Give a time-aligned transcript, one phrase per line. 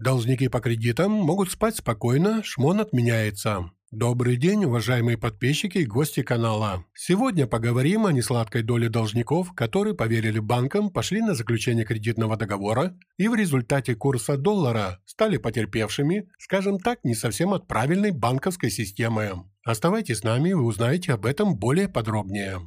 [0.00, 3.70] Должники по кредитам могут спать спокойно, шмон отменяется.
[3.90, 6.86] Добрый день, уважаемые подписчики и гости канала.
[6.94, 13.28] Сегодня поговорим о несладкой доле должников, которые поверили банкам, пошли на заключение кредитного договора и
[13.28, 19.44] в результате курса доллара стали потерпевшими, скажем так, не совсем от правильной банковской системы.
[19.66, 22.60] Оставайтесь с нами, вы узнаете об этом более подробнее.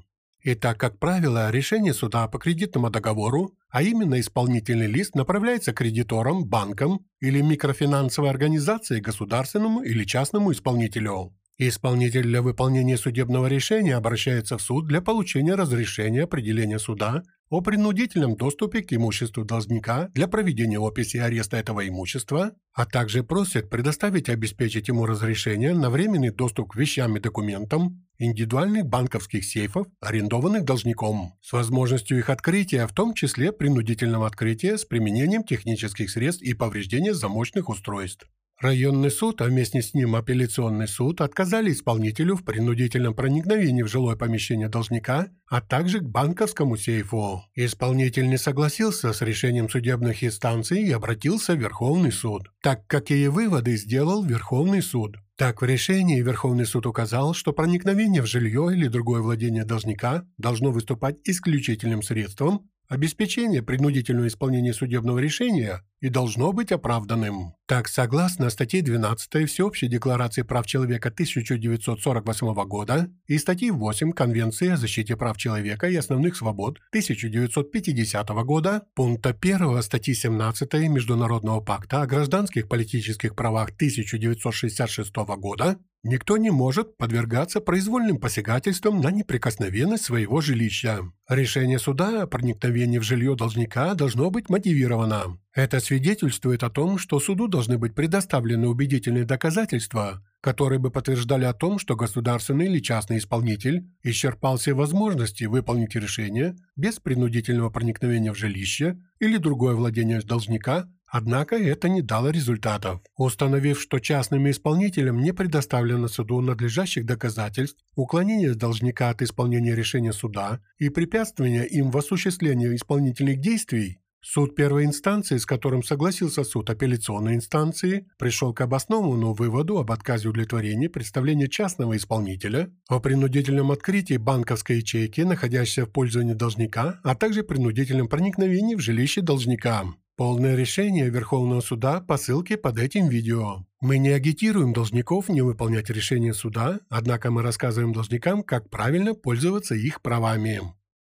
[0.45, 7.07] Итак, как правило, решение суда по кредитному договору, а именно исполнительный лист, направляется кредиторам, банкам
[7.19, 11.33] или микрофинансовой организации государственному или частному исполнителю.
[11.57, 18.35] Исполнитель для выполнения судебного решения обращается в суд для получения разрешения определения суда о принудительном
[18.35, 24.27] доступе к имуществу должника для проведения описи и ареста этого имущества, а также просит предоставить
[24.27, 31.37] обеспечить ему разрешение на временный доступ к вещам и документам индивидуальных банковских сейфов, арендованных должником,
[31.43, 37.13] с возможностью их открытия, в том числе принудительного открытия с применением технических средств и повреждения
[37.13, 38.27] замочных устройств.
[38.63, 44.15] Районный суд, а вместе с ним апелляционный суд отказали исполнителю в принудительном проникновении в жилое
[44.15, 47.43] помещение должника, а также к банковскому сейфу.
[47.55, 53.75] Исполнитель не согласился с решением судебных инстанций и обратился в Верховный суд, так какие выводы
[53.75, 55.17] сделал Верховный суд.
[55.35, 60.71] Так, в решении Верховный суд указал, что проникновение в жилье или другое владение должника должно
[60.71, 67.55] выступать исключительным средством, Обеспечение принудительного исполнения судебного решения и должно быть оправданным.
[67.65, 74.77] Так, согласно статье 12 Всеобщей декларации прав человека 1948 года и статьи 8 Конвенции о
[74.77, 82.05] защите прав человека и основных свобод 1950 года, пункта 1 статьи 17 Международного пакта о
[82.05, 90.99] гражданских политических правах 1966 года, Никто не может подвергаться произвольным посягательствам на неприкосновенность своего жилища.
[91.29, 95.39] Решение суда о проникновении в жилье должника должно быть мотивировано.
[95.53, 101.53] Это свидетельствует о том, что суду должны быть предоставлены убедительные доказательства, которые бы подтверждали о
[101.53, 108.37] том, что государственный или частный исполнитель исчерпал все возможности выполнить решение без принудительного проникновения в
[108.37, 112.99] жилище или другое владение должника Однако это не дало результатов.
[113.17, 120.59] Установив, что частным исполнителям не предоставлено суду надлежащих доказательств, уклонение должника от исполнения решения суда
[120.79, 127.35] и препятствование им в осуществлении исполнительных действий, Суд первой инстанции, с которым согласился суд апелляционной
[127.35, 134.77] инстанции, пришел к обоснованному выводу об отказе удовлетворения представления частного исполнителя о принудительном открытии банковской
[134.77, 139.93] ячейки, находящейся в пользовании должника, а также принудительном проникновении в жилище должника.
[140.15, 143.65] Полное решение Верховного суда по ссылке под этим видео.
[143.81, 149.73] Мы не агитируем должников не выполнять решение суда, однако мы рассказываем должникам, как правильно пользоваться
[149.73, 150.61] их правами.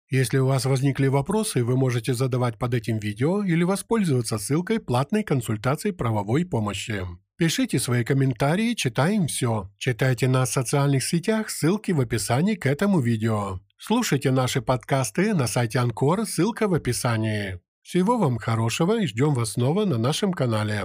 [0.09, 5.23] Если у вас возникли вопросы, вы можете задавать под этим видео или воспользоваться ссылкой платной
[5.23, 7.05] консультации правовой помощи.
[7.37, 9.69] Пишите свои комментарии, читаем все.
[9.77, 13.59] Читайте нас в социальных сетях, ссылки в описании к этому видео.
[13.77, 17.59] Слушайте наши подкасты на сайте Анкор, ссылка в описании.
[17.81, 20.83] Всего вам хорошего и ждем вас снова на нашем канале.